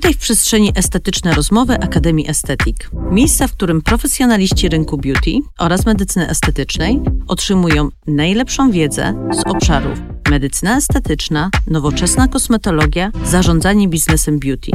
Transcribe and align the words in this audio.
Witaj 0.00 0.14
w 0.14 0.18
przestrzeni 0.18 0.72
estetyczne 0.74 1.34
rozmowy 1.34 1.74
Akademii 1.74 2.30
Estetik. 2.30 2.90
Miejsca, 3.10 3.46
w 3.46 3.52
którym 3.52 3.82
profesjonaliści 3.82 4.68
rynku 4.68 4.98
beauty 4.98 5.30
oraz 5.58 5.86
medycyny 5.86 6.28
estetycznej 6.28 7.00
otrzymują 7.26 7.88
najlepszą 8.06 8.70
wiedzę 8.70 9.28
z 9.32 9.46
obszarów 9.46 9.98
medycyna 10.30 10.76
estetyczna, 10.76 11.50
nowoczesna 11.66 12.28
kosmetologia, 12.28 13.10
zarządzanie 13.24 13.88
biznesem 13.88 14.38
beauty. 14.38 14.70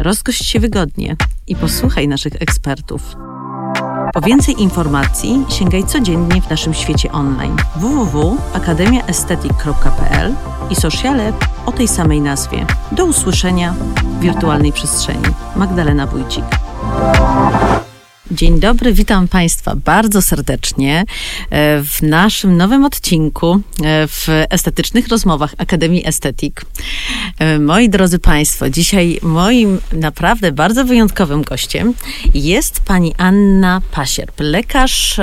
Rozgość 0.00 0.44
się 0.44 0.60
wygodnie 0.60 1.16
i 1.46 1.56
posłuchaj 1.56 2.08
naszych 2.08 2.42
ekspertów. 2.42 3.02
Po 4.12 4.20
więcej 4.20 4.62
informacji 4.62 5.44
sięgaj 5.48 5.84
codziennie 5.84 6.42
w 6.42 6.50
naszym 6.50 6.74
świecie 6.74 7.12
online 7.12 7.56
www.akademiaestetyk.pl 7.76 10.34
i 10.70 10.76
sociale 10.76 11.32
o 11.66 11.72
tej 11.72 11.88
samej 11.88 12.20
nazwie. 12.20 12.66
Do 12.92 13.04
usłyszenia 13.04 13.72
w 13.72 14.20
wirtualnej 14.20 14.72
przestrzeni. 14.72 15.24
Magdalena 15.56 16.06
Wójcik. 16.06 16.44
Dzień 18.30 18.60
dobry, 18.60 18.92
witam 18.92 19.28
Państwa 19.28 19.76
bardzo 19.76 20.22
serdecznie 20.22 21.04
e, 21.50 21.82
w 21.82 22.02
naszym 22.02 22.56
nowym 22.56 22.84
odcinku 22.84 23.54
e, 23.54 24.08
w 24.08 24.28
estetycznych 24.28 25.08
rozmowach 25.08 25.54
Akademii 25.58 26.06
Estetik. 26.06 26.62
E, 27.38 27.58
moi 27.58 27.88
drodzy 27.88 28.18
Państwo, 28.18 28.70
dzisiaj 28.70 29.18
moim 29.22 29.80
naprawdę 29.92 30.52
bardzo 30.52 30.84
wyjątkowym 30.84 31.42
gościem 31.42 31.94
jest 32.34 32.80
pani 32.80 33.14
Anna 33.18 33.82
Pasierb, 33.92 34.40
lekarz 34.40 35.20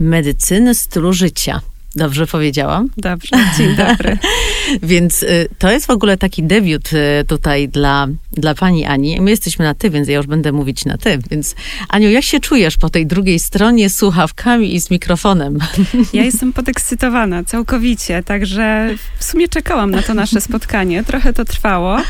medycyny 0.00 0.74
stylu 0.74 1.12
życia. 1.12 1.60
Dobrze 1.96 2.26
powiedziałam? 2.26 2.88
Dobrze, 2.96 3.36
dzień 3.58 3.76
dobry. 3.76 4.18
więc 4.82 5.22
y, 5.22 5.48
to 5.58 5.70
jest 5.70 5.86
w 5.86 5.90
ogóle 5.90 6.16
taki 6.16 6.42
debiut 6.42 6.92
y, 6.92 7.24
tutaj 7.24 7.68
dla, 7.68 8.06
dla 8.32 8.54
pani 8.54 8.84
Ani. 8.84 9.20
My 9.20 9.30
jesteśmy 9.30 9.64
na 9.64 9.74
ty, 9.74 9.90
więc 9.90 10.08
ja 10.08 10.16
już 10.16 10.26
będę 10.26 10.52
mówić 10.52 10.84
na 10.84 10.98
ty. 10.98 11.18
Więc 11.30 11.54
Aniu, 11.88 12.10
jak 12.10 12.24
się 12.24 12.40
czujesz 12.40 12.76
po 12.76 12.90
tej 12.90 13.06
drugiej 13.06 13.38
stronie 13.38 13.90
z 13.90 13.96
słuchawkami 13.96 14.74
i 14.74 14.80
z 14.80 14.90
mikrofonem? 14.90 15.58
Ja 16.12 16.24
jestem 16.24 16.52
podekscytowana 16.52 17.44
całkowicie, 17.44 18.22
także 18.22 18.94
w 19.18 19.24
sumie 19.24 19.48
czekałam 19.48 19.90
na 19.90 20.02
to 20.02 20.14
nasze 20.14 20.40
spotkanie. 20.40 21.04
Trochę 21.04 21.32
to 21.32 21.44
trwało, 21.44 22.02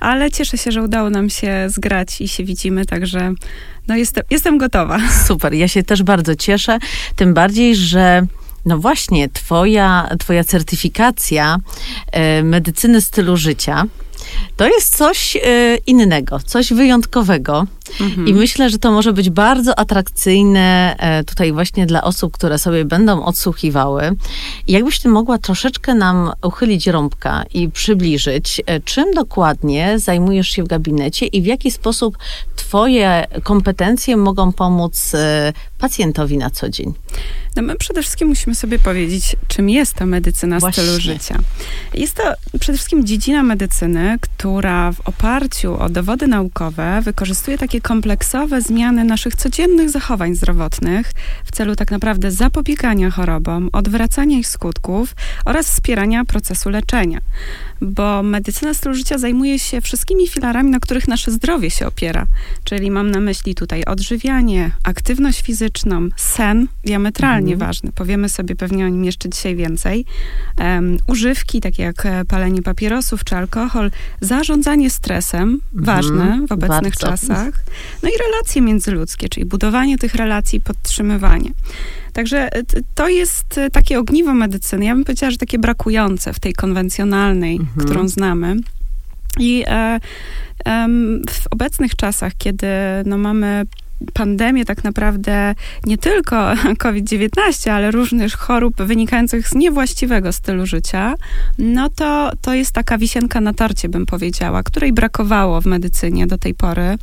ale 0.00 0.30
cieszę 0.30 0.58
się, 0.58 0.72
że 0.72 0.82
udało 0.82 1.10
nam 1.10 1.30
się 1.30 1.66
zgrać 1.68 2.20
i 2.20 2.28
się 2.28 2.44
widzimy, 2.44 2.84
także 2.84 3.32
no 3.88 3.96
jestem, 3.96 4.24
jestem 4.30 4.58
gotowa. 4.58 4.98
Super, 5.26 5.54
ja 5.54 5.68
się 5.68 5.82
też 5.82 6.02
bardzo 6.02 6.36
cieszę, 6.36 6.78
tym 7.16 7.34
bardziej, 7.34 7.76
że 7.76 8.26
no 8.64 8.78
właśnie, 8.78 9.28
twoja, 9.28 10.08
twoja 10.18 10.44
certyfikacja 10.44 11.56
e, 12.12 12.42
medycyny 12.42 13.00
stylu 13.00 13.36
życia 13.36 13.86
to 14.56 14.68
jest 14.68 14.96
coś 14.96 15.36
e, 15.36 15.76
innego, 15.86 16.40
coś 16.44 16.72
wyjątkowego. 16.72 17.66
Mhm. 18.00 18.28
I 18.28 18.34
myślę, 18.34 18.70
że 18.70 18.78
to 18.78 18.92
może 18.92 19.12
być 19.12 19.30
bardzo 19.30 19.78
atrakcyjne 19.78 20.96
e, 20.98 21.24
tutaj 21.24 21.52
właśnie 21.52 21.86
dla 21.86 22.02
osób, 22.02 22.32
które 22.32 22.58
sobie 22.58 22.84
będą 22.84 23.24
odsłuchiwały. 23.24 24.10
I 24.66 24.72
jakbyś 24.72 25.00
ty 25.00 25.08
mogła 25.08 25.38
troszeczkę 25.38 25.94
nam 25.94 26.32
uchylić 26.42 26.86
rąbka 26.86 27.44
i 27.54 27.68
przybliżyć, 27.68 28.62
czym 28.84 29.14
dokładnie 29.14 29.98
zajmujesz 29.98 30.48
się 30.48 30.62
w 30.62 30.68
gabinecie 30.68 31.26
i 31.26 31.42
w 31.42 31.46
jaki 31.46 31.70
sposób 31.70 32.18
twoje 32.56 33.26
kompetencje 33.42 34.16
mogą 34.16 34.52
pomóc 34.52 35.12
pacjentowi 35.84 36.38
na 36.38 36.50
co 36.50 36.68
dzień. 36.68 36.94
No 37.56 37.62
my 37.62 37.76
przede 37.76 38.02
wszystkim 38.02 38.28
musimy 38.28 38.54
sobie 38.54 38.78
powiedzieć, 38.78 39.36
czym 39.48 39.70
jest 39.70 39.94
ta 39.94 40.06
medycyna 40.06 40.58
Właśnie. 40.58 40.82
stylu 40.82 41.00
życia. 41.00 41.38
Jest 41.94 42.14
to 42.14 42.22
przede 42.60 42.78
wszystkim 42.78 43.06
dziedzina 43.06 43.42
medycyny, 43.42 44.16
która 44.20 44.92
w 44.92 45.00
oparciu 45.00 45.80
o 45.80 45.88
dowody 45.88 46.26
naukowe 46.26 47.00
wykorzystuje 47.02 47.58
takie 47.58 47.80
kompleksowe 47.80 48.62
zmiany 48.62 49.04
naszych 49.04 49.36
codziennych 49.36 49.90
zachowań 49.90 50.34
zdrowotnych 50.34 51.12
w 51.44 51.52
celu 51.52 51.76
tak 51.76 51.90
naprawdę 51.90 52.30
zapobiegania 52.30 53.10
chorobom, 53.10 53.70
odwracania 53.72 54.38
ich 54.38 54.48
skutków 54.48 55.14
oraz 55.44 55.66
wspierania 55.66 56.24
procesu 56.24 56.70
leczenia 56.70 57.20
bo 57.80 58.22
medycyna 58.22 58.74
stylu 58.74 58.94
życia 58.94 59.18
zajmuje 59.18 59.58
się 59.58 59.80
wszystkimi 59.80 60.28
filarami, 60.28 60.70
na 60.70 60.80
których 60.80 61.08
nasze 61.08 61.30
zdrowie 61.30 61.70
się 61.70 61.86
opiera. 61.86 62.26
Czyli 62.64 62.90
mam 62.90 63.10
na 63.10 63.20
myśli 63.20 63.54
tutaj 63.54 63.84
odżywianie, 63.84 64.70
aktywność 64.82 65.42
fizyczną, 65.42 65.73
sen, 66.16 66.68
diametralnie 66.84 67.52
mhm. 67.52 67.68
ważny. 67.68 67.92
Powiemy 67.92 68.28
sobie 68.28 68.56
pewnie 68.56 68.86
o 68.86 68.88
nim 68.88 69.04
jeszcze 69.04 69.28
dzisiaj 69.28 69.56
więcej. 69.56 70.04
Um, 70.58 70.96
używki, 71.06 71.60
takie 71.60 71.82
jak 71.82 72.06
e, 72.06 72.24
palenie 72.24 72.62
papierosów 72.62 73.24
czy 73.24 73.36
alkohol, 73.36 73.90
zarządzanie 74.20 74.90
stresem, 74.90 75.42
mhm. 75.42 75.60
ważne 75.72 76.46
w 76.48 76.52
obecnych 76.52 76.94
Bardzo. 76.94 77.06
czasach. 77.06 77.64
No 78.02 78.08
i 78.08 78.12
relacje 78.32 78.62
międzyludzkie, 78.62 79.28
czyli 79.28 79.46
budowanie 79.46 79.98
tych 79.98 80.14
relacji, 80.14 80.60
podtrzymywanie. 80.60 81.50
Także 82.12 82.52
e, 82.52 82.62
to 82.94 83.08
jest 83.08 83.58
e, 83.58 83.70
takie 83.70 83.98
ogniwo 83.98 84.34
medycyny. 84.34 84.84
Ja 84.84 84.94
bym 84.94 85.04
powiedziała, 85.04 85.30
że 85.30 85.38
takie 85.38 85.58
brakujące 85.58 86.32
w 86.32 86.40
tej 86.40 86.52
konwencjonalnej, 86.52 87.56
mhm. 87.56 87.86
którą 87.86 88.08
znamy. 88.08 88.56
I 89.38 89.64
e, 89.66 90.00
e, 90.66 90.88
w 91.30 91.46
obecnych 91.50 91.96
czasach, 91.96 92.32
kiedy 92.38 92.66
no, 93.06 93.18
mamy 93.18 93.66
pandemię 94.12 94.64
tak 94.64 94.84
naprawdę 94.84 95.54
nie 95.86 95.98
tylko 95.98 96.54
COVID-19, 96.78 97.70
ale 97.70 97.90
różnych 97.90 98.34
chorób 98.34 98.82
wynikających 98.82 99.48
z 99.48 99.54
niewłaściwego 99.54 100.32
stylu 100.32 100.66
życia, 100.66 101.14
no 101.58 101.90
to 101.90 102.32
to 102.40 102.54
jest 102.54 102.72
taka 102.72 102.98
wisienka 102.98 103.40
na 103.40 103.54
torcie, 103.54 103.88
bym 103.88 104.06
powiedziała, 104.06 104.62
której 104.62 104.92
brakowało 104.92 105.60
w 105.60 105.66
medycynie 105.66 106.26
do 106.26 106.38
tej 106.38 106.54
pory, 106.54 106.98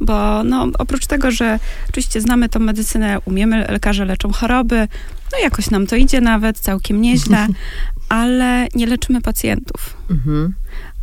bo 0.00 0.44
no, 0.44 0.68
oprócz 0.78 1.06
tego, 1.06 1.30
że 1.30 1.58
oczywiście 1.88 2.20
znamy 2.20 2.48
tą 2.48 2.60
medycynę, 2.60 3.18
umiemy, 3.24 3.66
lekarze 3.68 4.04
leczą 4.04 4.32
choroby, 4.32 4.88
no 5.32 5.38
jakoś 5.38 5.70
nam 5.70 5.86
to 5.86 5.96
idzie 5.96 6.20
nawet 6.20 6.58
całkiem 6.58 7.00
nieźle, 7.00 7.46
ale 8.08 8.68
nie 8.74 8.86
leczymy 8.86 9.20
pacjentów. 9.20 9.96
Mhm. 10.10 10.54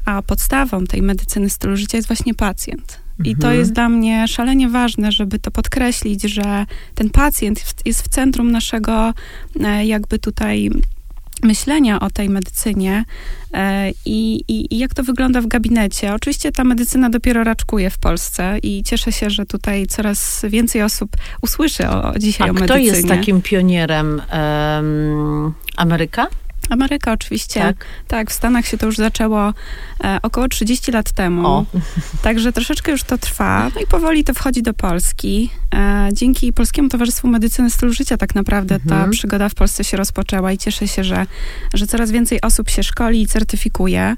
A 0.05 0.21
podstawą 0.21 0.85
tej 0.85 1.01
medycyny 1.01 1.49
stylu 1.49 1.77
życia 1.77 1.97
jest 1.97 2.07
właśnie 2.07 2.33
pacjent. 2.33 2.99
I 3.25 3.35
to 3.35 3.47
mhm. 3.47 3.59
jest 3.59 3.73
dla 3.73 3.89
mnie 3.89 4.27
szalenie 4.27 4.69
ważne, 4.69 5.11
żeby 5.11 5.39
to 5.39 5.51
podkreślić, 5.51 6.21
że 6.21 6.65
ten 6.95 7.09
pacjent 7.09 7.63
jest 7.85 8.01
w 8.01 8.07
centrum 8.07 8.51
naszego 8.51 9.13
e, 9.63 9.85
jakby 9.85 10.19
tutaj 10.19 10.69
myślenia 11.43 11.99
o 11.99 12.09
tej 12.09 12.29
medycynie 12.29 13.05
e, 13.53 13.91
i, 14.05 14.43
i, 14.47 14.75
i, 14.75 14.77
jak 14.77 14.93
to 14.93 15.03
wygląda 15.03 15.41
w 15.41 15.47
gabinecie. 15.47 16.13
Oczywiście 16.13 16.51
ta 16.51 16.63
medycyna 16.63 17.09
dopiero 17.09 17.43
raczkuje 17.43 17.89
w 17.89 17.97
Polsce 17.97 18.57
i 18.63 18.83
cieszę 18.83 19.11
się, 19.11 19.29
że 19.29 19.45
tutaj 19.45 19.87
coraz 19.87 20.45
więcej 20.49 20.83
osób 20.83 21.11
usłyszy 21.41 21.89
o, 21.89 22.13
dzisiaj 22.19 22.47
A 22.47 22.51
o 22.51 22.53
medycynie. 22.53 22.89
kto 22.89 22.95
jest 22.95 23.07
takim 23.07 23.41
pionierem? 23.41 24.21
Um, 24.33 25.53
Ameryka? 25.77 26.27
Ameryka 26.69 27.11
oczywiście. 27.11 27.59
Tak. 27.59 27.85
tak, 28.07 28.31
w 28.31 28.33
Stanach 28.33 28.67
się 28.67 28.77
to 28.77 28.85
już 28.85 28.97
zaczęło 28.97 29.53
e, 30.03 30.19
około 30.21 30.47
30 30.47 30.91
lat 30.91 31.11
temu. 31.11 31.47
O. 31.47 31.65
Także 32.23 32.51
troszeczkę 32.51 32.91
już 32.91 33.03
to 33.03 33.17
trwa. 33.17 33.71
No 33.75 33.81
i 33.81 33.87
powoli 33.87 34.23
to 34.23 34.33
wchodzi 34.33 34.61
do 34.61 34.73
Polski. 34.73 35.49
E, 35.75 36.09
dzięki 36.13 36.53
Polskiemu 36.53 36.89
Towarzystwu 36.89 37.27
Medycyny 37.27 37.69
Stylu 37.69 37.93
Życia 37.93 38.17
tak 38.17 38.35
naprawdę 38.35 38.75
mhm. 38.75 39.05
ta 39.05 39.11
przygoda 39.11 39.49
w 39.49 39.55
Polsce 39.55 39.83
się 39.83 39.97
rozpoczęła 39.97 40.51
i 40.51 40.57
cieszę 40.57 40.87
się, 40.87 41.03
że, 41.03 41.25
że 41.73 41.87
coraz 41.87 42.11
więcej 42.11 42.41
osób 42.41 42.69
się 42.69 42.83
szkoli 42.83 43.21
i 43.21 43.27
certyfikuje. 43.27 44.15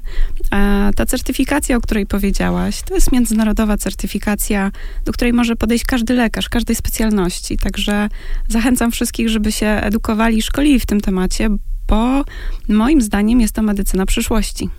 E, 0.54 0.90
ta 0.96 1.06
certyfikacja, 1.06 1.76
o 1.76 1.80
której 1.80 2.06
powiedziałaś, 2.06 2.82
to 2.82 2.94
jest 2.94 3.12
międzynarodowa 3.12 3.76
certyfikacja, 3.76 4.70
do 5.04 5.12
której 5.12 5.32
może 5.32 5.56
podejść 5.56 5.84
każdy 5.84 6.14
lekarz, 6.14 6.48
każdej 6.48 6.76
specjalności. 6.76 7.56
Także 7.56 8.08
zachęcam 8.48 8.92
wszystkich, 8.92 9.28
żeby 9.28 9.52
się 9.52 9.66
edukowali 9.66 10.38
i 10.38 10.42
szkolili 10.42 10.80
w 10.80 10.86
tym 10.86 11.00
temacie, 11.00 11.48
bo 11.88 12.24
moim 12.68 13.02
zdaniem 13.02 13.40
jest 13.40 13.54
to 13.54 13.62
medycyna 13.62 14.06
przyszłości. 14.06 14.70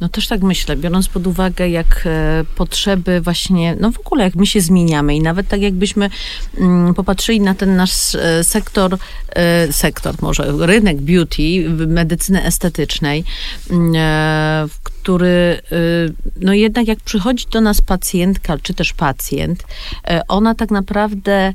No 0.00 0.08
też 0.08 0.28
tak 0.28 0.42
myślę, 0.42 0.76
biorąc 0.76 1.08
pod 1.08 1.26
uwagę, 1.26 1.68
jak 1.68 2.02
e, 2.06 2.44
potrzeby 2.56 3.20
właśnie, 3.20 3.76
no 3.80 3.92
w 3.92 3.98
ogóle 3.98 4.24
jak 4.24 4.34
my 4.34 4.46
się 4.46 4.60
zmieniamy 4.60 5.16
i 5.16 5.20
nawet 5.20 5.48
tak 5.48 5.60
jakbyśmy 5.60 6.10
mm, 6.58 6.94
popatrzyli 6.94 7.40
na 7.40 7.54
ten 7.54 7.76
nasz 7.76 8.14
e, 8.14 8.44
sektor, 8.44 8.98
e, 9.28 9.72
sektor 9.72 10.14
może, 10.22 10.52
rynek 10.66 11.00
beauty, 11.00 11.70
medycyny 11.86 12.44
estetycznej, 12.44 13.24
mm, 13.70 13.94
który, 14.82 15.60
no 16.40 16.52
jednak 16.54 16.88
jak 16.88 17.00
przychodzi 17.00 17.46
do 17.52 17.60
nas 17.60 17.80
pacjentka, 17.80 18.58
czy 18.62 18.74
też 18.74 18.92
pacjent, 18.92 19.64
ona 20.28 20.54
tak 20.54 20.70
naprawdę 20.70 21.52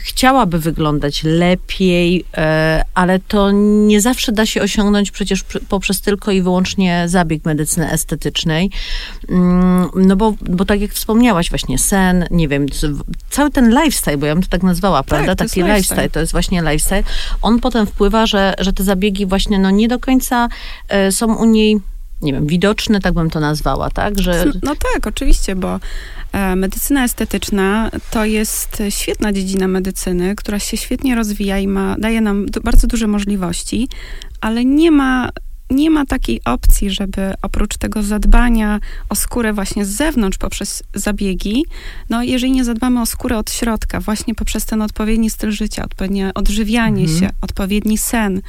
chciałaby 0.00 0.58
wyglądać 0.58 1.24
lepiej, 1.24 2.24
e, 2.36 2.84
ale 2.94 3.18
to 3.18 3.50
nie 3.86 4.00
zawsze 4.00 4.32
da 4.32 4.46
się 4.46 4.62
osiągnąć 4.62 5.10
przecież 5.10 5.44
poprzez 5.68 6.00
tylko 6.00 6.30
i 6.30 6.42
wyłącznie 6.42 7.04
zabieg 7.06 7.44
medycyny 7.44 7.90
estetycznej. 7.90 8.70
Mm, 9.28 9.88
no 9.94 10.16
bo, 10.16 10.34
bo 10.40 10.64
tak 10.64 10.80
jak 10.80 10.92
wspomniałaś, 10.92 11.50
właśnie 11.50 11.78
sen, 11.78 12.24
nie 12.30 12.48
wiem, 12.48 12.66
cały 13.30 13.50
ten 13.50 13.70
lifestyle, 13.70 14.18
bo 14.18 14.26
ja 14.26 14.34
bym 14.34 14.42
to 14.42 14.48
tak 14.48 14.62
nazwała, 14.62 14.98
tak, 14.98 15.06
prawda? 15.06 15.34
Taki 15.34 15.60
lifestyle. 15.60 15.76
lifestyle, 15.76 16.10
to 16.10 16.20
jest 16.20 16.32
właśnie 16.32 16.62
lifestyle. 16.62 17.02
On 17.42 17.60
potem 17.60 17.86
wpływa, 17.86 18.26
że, 18.26 18.54
że 18.58 18.72
te 18.72 18.84
zabiegi 18.84 19.26
właśnie 19.26 19.58
no 19.58 19.70
nie 19.70 19.88
do 19.88 19.98
końca 19.98 20.48
e, 20.88 21.12
są 21.12 21.36
u 21.36 21.44
niej 21.44 21.80
nie 22.22 22.32
wiem, 22.32 22.46
widoczne, 22.46 23.00
tak 23.00 23.14
bym 23.14 23.30
to 23.30 23.40
nazwała, 23.40 23.90
tak? 23.90 24.20
Że... 24.20 24.44
No 24.62 24.74
tak, 24.92 25.06
oczywiście, 25.06 25.56
bo 25.56 25.80
e, 26.32 26.56
medycyna 26.56 27.04
estetyczna 27.04 27.90
to 28.10 28.24
jest 28.24 28.82
świetna 28.88 29.32
dziedzina 29.32 29.68
medycyny, 29.68 30.36
która 30.36 30.58
się 30.58 30.76
świetnie 30.76 31.14
rozwija 31.14 31.58
i 31.58 31.68
ma, 31.68 31.96
daje 31.98 32.20
nam 32.20 32.46
bardzo 32.64 32.86
duże 32.86 33.06
możliwości, 33.06 33.88
ale 34.40 34.64
nie 34.64 34.90
ma 34.90 35.30
nie 35.70 35.90
ma 35.90 36.06
takiej 36.06 36.40
opcji, 36.44 36.90
żeby 36.90 37.32
oprócz 37.42 37.76
tego 37.76 38.02
zadbania 38.02 38.80
o 39.08 39.14
skórę 39.14 39.52
właśnie 39.52 39.84
z 39.84 39.88
zewnątrz 39.88 40.38
poprzez 40.38 40.82
zabiegi, 40.94 41.64
no 42.10 42.22
jeżeli 42.22 42.52
nie 42.52 42.64
zadbamy 42.64 43.00
o 43.00 43.06
skórę 43.06 43.38
od 43.38 43.50
środka, 43.50 44.00
właśnie 44.00 44.34
poprzez 44.34 44.66
ten 44.66 44.82
odpowiedni 44.82 45.30
styl 45.30 45.50
życia, 45.50 45.84
odpowiednie 45.84 46.30
odżywianie 46.34 47.02
mhm. 47.02 47.20
się, 47.20 47.30
odpowiedni 47.40 47.98
sen, 47.98 48.40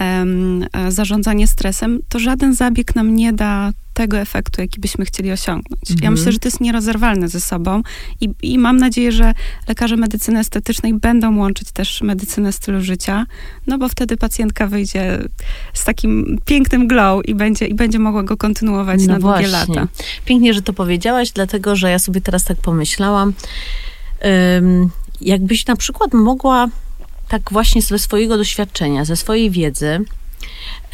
um, 0.00 0.66
zarządzanie 0.88 1.46
stresem, 1.46 2.00
to 2.08 2.18
żaden 2.18 2.54
zabieg 2.54 2.94
nam 2.94 3.14
nie 3.14 3.32
da 3.32 3.72
tego 3.98 4.18
efektu, 4.18 4.60
jaki 4.60 4.80
byśmy 4.80 5.04
chcieli 5.04 5.32
osiągnąć. 5.32 5.90
Mhm. 5.90 5.98
Ja 6.02 6.10
myślę, 6.10 6.32
że 6.32 6.38
to 6.38 6.48
jest 6.48 6.60
nierozerwalne 6.60 7.28
ze 7.28 7.40
sobą 7.40 7.82
i, 8.20 8.28
i 8.42 8.58
mam 8.58 8.76
nadzieję, 8.76 9.12
że 9.12 9.34
lekarze 9.68 9.96
medycyny 9.96 10.38
estetycznej 10.40 10.94
będą 10.94 11.38
łączyć 11.38 11.72
też 11.72 12.02
medycynę 12.02 12.52
stylu 12.52 12.80
życia, 12.80 13.26
no 13.66 13.78
bo 13.78 13.88
wtedy 13.88 14.16
pacjentka 14.16 14.66
wyjdzie 14.66 15.18
z 15.72 15.84
takim 15.84 16.38
pięknym 16.44 16.88
glow 16.88 17.28
i 17.28 17.34
będzie, 17.34 17.66
i 17.66 17.74
będzie 17.74 17.98
mogła 17.98 18.22
go 18.22 18.36
kontynuować 18.36 19.00
no 19.00 19.12
na 19.12 19.18
długie 19.18 19.48
właśnie. 19.48 19.74
lata. 19.74 19.88
Pięknie, 20.24 20.54
że 20.54 20.62
to 20.62 20.72
powiedziałaś, 20.72 21.30
dlatego, 21.30 21.76
że 21.76 21.90
ja 21.90 21.98
sobie 21.98 22.20
teraz 22.20 22.44
tak 22.44 22.56
pomyślałam, 22.56 23.32
um, 24.24 24.90
jakbyś 25.20 25.66
na 25.66 25.76
przykład 25.76 26.14
mogła 26.14 26.68
tak 27.28 27.42
właśnie 27.52 27.82
ze 27.82 27.98
swojego 27.98 28.36
doświadczenia, 28.36 29.04
ze 29.04 29.16
swojej 29.16 29.50
wiedzy, 29.50 30.00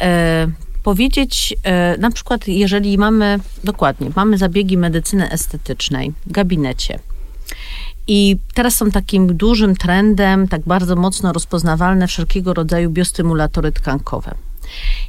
e, 0.01 0.47
powiedzieć, 0.85 1.55
e, 1.63 1.97
na 1.97 2.11
przykład, 2.11 2.47
jeżeli 2.47 2.97
mamy, 2.97 3.39
dokładnie, 3.63 4.09
mamy 4.15 4.37
zabiegi 4.37 4.77
medycyny 4.77 5.31
estetycznej 5.31 6.13
w 6.25 6.31
gabinecie. 6.31 6.99
I 8.07 8.37
teraz 8.53 8.75
są 8.75 8.91
takim 8.91 9.37
dużym 9.37 9.75
trendem, 9.75 10.47
tak 10.47 10.61
bardzo 10.61 10.95
mocno 10.95 11.33
rozpoznawalne 11.33 12.07
wszelkiego 12.07 12.53
rodzaju 12.53 12.89
biostymulatory 12.89 13.71
tkankowe. 13.71 14.35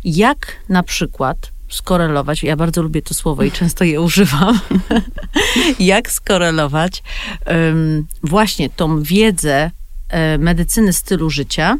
Jak 0.04 0.56
na 0.68 0.82
przykład 0.82 1.52
skorelować, 1.68 2.42
ja 2.42 2.56
bardzo 2.56 2.82
lubię 2.82 3.02
to 3.02 3.14
słowo 3.14 3.42
i 3.42 3.52
często 3.52 3.84
je 3.84 4.00
używam, 4.00 4.60
jak 5.92 6.10
skorelować 6.10 7.02
um, 7.46 8.06
właśnie 8.22 8.70
tą 8.70 9.02
wiedzę 9.02 9.70
e, 10.08 10.38
medycyny 10.38 10.92
stylu 10.92 11.30
życia 11.30 11.78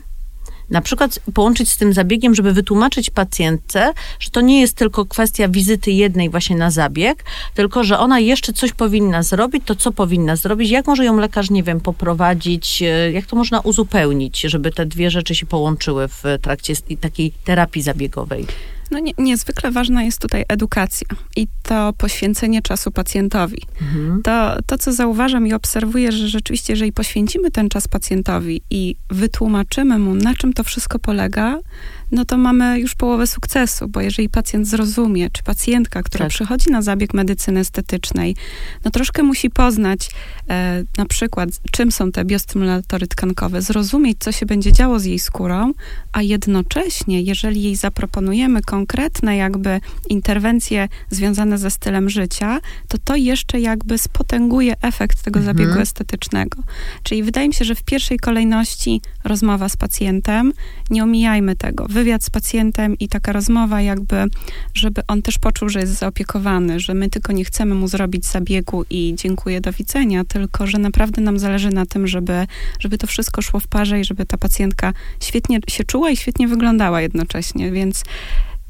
na 0.71 0.81
przykład 0.81 1.21
połączyć 1.35 1.73
z 1.73 1.77
tym 1.77 1.93
zabiegiem, 1.93 2.35
żeby 2.35 2.53
wytłumaczyć 2.53 3.11
pacjentce, 3.11 3.93
że 4.21 4.31
to 4.31 4.41
nie 4.41 4.61
jest 4.61 4.77
tylko 4.77 5.05
kwestia 5.05 5.49
wizyty 5.49 5.91
jednej 5.91 6.31
właśnie 6.31 6.57
na 6.57 6.71
zabieg, 6.71 7.25
tylko 7.55 7.85
że 7.85 7.99
ona 7.99 8.19
jeszcze 8.19 8.53
coś 8.53 8.73
powinna 8.73 9.23
zrobić, 9.23 9.63
to 9.67 9.75
co 9.75 9.93
powinna 9.93 10.37
zrobić, 10.37 10.71
jak 10.71 10.87
może 10.87 11.05
ją 11.05 11.17
lekarz, 11.17 11.51
nie 11.51 11.63
wiem, 11.63 11.81
poprowadzić, 11.81 12.83
e, 12.83 13.13
jak 13.13 13.27
to 13.27 13.37
można 13.37 13.61
uzupełnić, 13.61 14.41
żeby 14.41 14.73
te 14.73 14.87
dwie 14.87 15.11
rzeczy 15.11 15.35
się 15.35 15.47
połączyły 15.47 16.09
w 16.09 16.23
trakcie 16.43 16.75
takiej 17.01 17.33
terapii 17.45 17.83
zabiegowej. 17.83 18.47
No 18.91 18.99
nie, 18.99 19.13
niezwykle 19.19 19.71
ważna 19.71 20.03
jest 20.03 20.21
tutaj 20.21 20.45
edukacja 20.49 21.09
i 21.37 21.47
to 21.63 21.93
poświęcenie 21.93 22.63
czasu 22.63 22.91
pacjentowi. 22.91 23.63
Mhm. 23.83 24.23
To, 24.23 24.57
to, 24.67 24.79
co 24.79 24.93
zauważam 24.93 25.47
i 25.47 25.53
obserwuję, 25.53 26.13
że 26.13 26.29
rzeczywiście, 26.29 26.73
jeżeli 26.73 26.93
poświęcimy 26.93 27.51
ten 27.51 27.69
czas 27.69 27.89
pacjentowi 27.89 28.63
i 28.71 28.97
wytłumaczymy 29.11 29.99
mu, 29.99 30.15
na 30.15 30.35
czym 30.35 30.53
to 30.53 30.65
wszystko 30.65 30.99
polega, 30.99 31.59
no 32.13 32.25
to 32.25 32.37
mamy 32.37 32.81
już 32.81 32.95
połowę 32.95 33.27
sukcesu, 33.27 33.89
bo 33.89 34.01
jeżeli 34.01 34.29
pacjent 34.29 34.69
zrozumie, 34.69 35.31
czy 35.31 35.43
pacjentka, 35.43 36.03
która 36.03 36.25
tak. 36.25 36.31
przychodzi 36.31 36.71
na 36.71 36.83
zabieg 36.83 37.15
medycyny 37.15 37.61
estetycznej, 37.61 38.37
no 38.85 38.91
troszkę 38.91 39.23
musi 39.23 39.51
poznać 39.51 40.11
e, 40.49 40.85
na 40.99 41.07
przykład, 41.07 41.49
czym 41.71 41.93
są 41.93 42.13
te 42.13 42.25
biostymulatory 42.25 43.07
tkankowe, 43.07 43.63
zrozumieć, 43.63 44.17
co 44.21 44.33
się 44.33 44.47
będzie 44.47 44.73
działo 44.73 44.99
z 44.99 45.05
jej 45.05 45.19
skórą, 45.19 45.73
a 46.13 46.23
jednocześnie, 46.23 47.23
jeżeli 47.23 47.63
jej 47.63 47.77
zaproponujemy 47.77 48.63
konkretne 48.63 49.37
jakby 49.37 49.81
interwencje 50.09 50.89
związane 51.11 51.59
ze 51.59 51.71
stylem 51.71 52.11
życia, 52.11 52.61
to 52.89 52.99
to 52.99 53.17
jeszcze 53.17 53.61
jakby 53.61 53.99
spotęguje 53.99 54.75
efekt 54.83 55.23
tego 55.23 55.39
mhm. 55.39 55.57
zabiegu 55.57 55.81
estetycznego. 55.81 56.63
Czyli 57.03 57.23
wydaje 57.23 57.49
mi 57.49 57.55
się, 57.55 57.65
że 57.65 57.75
w 57.75 57.83
pierwszej 57.83 58.19
kolejności 58.19 59.01
rozmowa 59.25 59.69
z 59.69 59.77
pacjentem, 59.77 60.53
nie 60.91 61.03
omijajmy 61.03 61.57
tego, 61.57 61.87
wywiad 61.97 62.25
z 62.25 62.31
pacjentem 62.31 62.99
i 62.99 63.09
taka 63.09 63.33
rozmowa 63.33 63.81
jakby, 63.81 64.25
żeby 64.75 65.03
on 65.09 65.23
też 65.23 65.39
poczuł, 65.39 65.69
że 65.69 65.81
jest 65.81 65.93
zaopiekowany, 65.93 66.81
że 66.81 66.95
my 66.95 67.11
tylko 67.11 67.33
nie 67.33 67.45
chcemy 67.45 67.75
mu 67.75 67.89
zrobić 67.89 68.27
zabiegu 68.27 68.85
i 68.91 69.15
dziękuję, 69.17 69.61
do 69.61 69.73
widzenia, 69.73 70.25
tylko 70.25 70.67
że 70.67 70.79
naprawdę 70.79 71.23
nam 71.23 71.39
zależy 71.39 71.71
na 71.71 71.87
tym, 71.87 72.07
żeby, 72.07 72.47
żeby 72.81 72.99
to 72.99 73.07
wszystko 73.07 73.43
szło 73.43 73.61
w 73.61 73.67
parze 73.67 74.01
i 74.01 74.05
żeby 74.05 74.27
ta 74.27 74.37
pacjentka 74.37 74.93
świetnie 75.21 75.59
się 75.69 75.85
czuła 75.85 76.11
i 76.11 76.17
świetnie 76.17 76.49
wyglądała 76.49 77.01
jednocześnie, 77.01 77.71
więc 77.71 78.05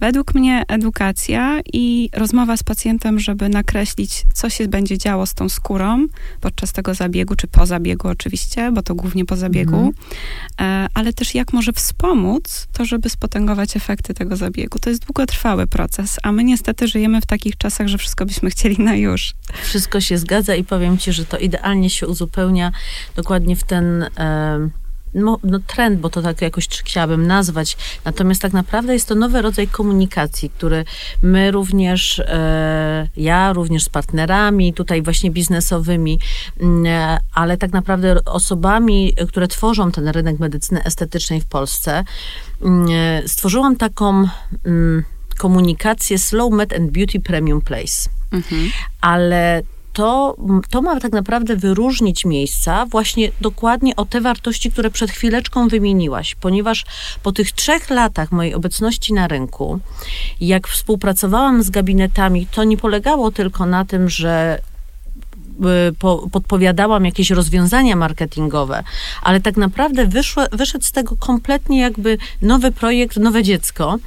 Według 0.00 0.34
mnie 0.34 0.62
edukacja 0.69 1.60
i 1.72 2.10
rozmowa 2.12 2.56
z 2.56 2.62
pacjentem, 2.62 3.20
żeby 3.20 3.48
nakreślić, 3.48 4.25
co 4.34 4.50
się 4.50 4.69
będzie 4.69 4.98
działo 4.98 5.26
z 5.26 5.34
tą 5.34 5.48
skórą 5.48 6.06
podczas 6.40 6.72
tego 6.72 6.94
zabiegu, 6.94 7.37
czy 7.37 7.46
po 7.46 7.66
zabiegu 7.66 8.08
oczywiście, 8.08 8.72
bo 8.72 8.82
to 8.82 8.94
głównie 8.94 9.25
po 9.25 9.37
zabiegu, 9.37 9.93
mhm. 10.58 10.88
ale 10.94 11.12
też 11.12 11.34
jak 11.34 11.52
może 11.52 11.72
wspomóc 11.72 12.66
to, 12.72 12.84
żeby 12.84 13.08
spotęgować 13.08 13.76
efekty 13.76 14.14
tego 14.14 14.37
zabiegu. 14.37 14.78
To 14.78 14.90
jest 14.90 15.04
długotrwały 15.04 15.66
proces, 15.66 16.16
a 16.22 16.32
my 16.32 16.44
niestety 16.44 16.88
żyjemy 16.88 17.20
w 17.20 17.26
takich 17.26 17.56
czasach, 17.56 17.88
że 17.88 17.98
wszystko 17.98 18.26
byśmy 18.26 18.50
chcieli 18.50 18.78
na 18.78 18.96
już. 18.96 19.34
Wszystko 19.62 20.00
się 20.00 20.19
zgadza 20.19 20.54
i 20.54 20.64
powiem 20.64 20.98
ci, 20.98 21.12
że 21.12 21.25
to 21.25 21.38
idealnie 21.38 21.90
się 21.90 22.06
uzupełnia 22.06 22.72
dokładnie 23.16 23.56
w 23.56 23.64
ten 23.64 24.04
no, 25.14 25.38
no, 25.44 25.58
trend, 25.67 26.00
bo 26.00 26.11
to 26.11 26.23
tak 26.23 26.43
jakoś 26.43 26.69
chciałabym 26.69 27.26
nazwać. 27.26 27.76
Natomiast 28.05 28.43
tak 28.43 28.53
naprawdę 28.53 28.94
jest 28.94 29.08
to 29.08 29.14
nowy 29.14 29.43
rodzaj 29.43 29.69
komunikacji, 29.69 30.50
który 30.50 30.85
my 31.23 31.50
również, 31.50 32.19
e, 32.19 33.08
ja 33.17 33.53
również 33.53 33.85
z 33.85 33.88
partnerami 33.88 34.73
tutaj 34.73 35.03
właśnie 35.03 35.31
biznesowymi, 35.31 36.19
mm, 36.61 36.87
e, 36.87 37.19
ale 37.35 37.56
tak 37.56 37.73
naprawdę 37.73 38.25
osobami, 38.25 39.14
które 39.29 39.49
tworzą 39.49 39.93
ten 39.93 40.08
rynek 40.08 40.38
medycyny 40.38 40.85
estetycznej 40.85 41.41
w 41.41 41.47
Polsce, 41.47 42.05
mm, 42.62 42.87
e, 42.91 43.29
stworzyłam 43.29 43.76
taką 43.76 44.29
mm, 44.64 45.05
komunikację 45.38 46.19
Slow 46.19 46.53
Med 46.53 46.73
and 46.73 46.91
Beauty 46.91 47.20
Premium 47.20 47.61
Place. 47.61 48.11
Mhm. 48.32 48.70
Ale 49.00 49.62
to, 49.96 50.36
to 50.70 50.82
ma 50.82 51.00
tak 51.00 51.12
naprawdę 51.12 51.56
wyróżnić 51.56 52.24
miejsca 52.24 52.86
właśnie 52.86 53.31
dokładnie 53.41 53.96
o 53.96 54.05
te 54.05 54.20
wartości, 54.20 54.70
które 54.70 54.91
przed 54.91 55.10
chwileczką 55.10 55.69
wymieniłaś, 55.69 56.34
ponieważ 56.34 56.84
po 57.22 57.32
tych 57.32 57.53
trzech 57.53 57.91
latach 57.91 58.32
mojej 58.32 58.55
obecności 58.55 59.12
na 59.12 59.29
rynku, 59.29 59.79
jak 60.41 60.69
współpracowałam 60.69 61.62
z 61.62 61.70
gabinetami, 61.70 62.46
to 62.46 62.65
nie 62.65 62.76
polegało 62.76 63.31
tylko 63.31 63.67
na 63.67 63.84
tym, 63.84 64.08
że 64.08 64.60
y, 65.91 65.93
po, 65.93 66.29
podpowiadałam 66.32 67.05
jakieś 67.05 67.31
rozwiązania 67.31 67.96
marketingowe, 67.96 68.84
ale 69.22 69.41
tak 69.41 69.56
naprawdę 69.56 70.06
wyszło, 70.06 70.44
wyszedł 70.53 70.84
z 70.84 70.93
tego 70.93 71.17
kompletnie 71.17 71.81
jakby 71.81 72.19
nowy 72.43 72.72
projekt, 72.72 73.17
nowe 73.17 73.43
dziecko. 73.43 73.98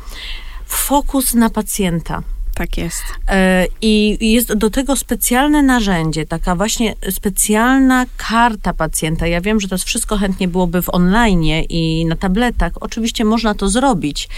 Fokus 0.66 1.34
na 1.34 1.50
pacjenta 1.50 2.24
tak 2.60 2.78
jest. 2.78 3.04
E, 3.28 3.66
I 3.82 4.18
jest 4.34 4.54
do 4.54 4.70
tego 4.70 4.96
specjalne 4.96 5.64
narzędzie, 5.64 6.26
taka 6.26 6.56
właśnie 6.56 6.96
specjalna 7.10 8.06
karta 8.18 8.74
pacjenta. 8.74 9.28
Ja 9.28 9.42
wiem, 9.42 9.60
że 9.60 9.68
to 9.68 9.78
wszystko 9.78 10.18
chętnie 10.18 10.48
byłoby 10.48 10.82
w 10.82 10.90
online 10.90 11.44
i 11.70 12.06
na 12.06 12.16
tabletach. 12.16 12.72
Oczywiście 12.80 13.26
można 13.26 13.54
to 13.56 13.70
zrobić. 13.70 14.30